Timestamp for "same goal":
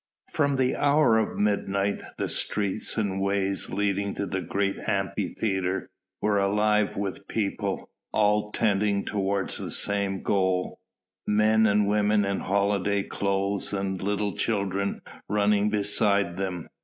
9.69-10.79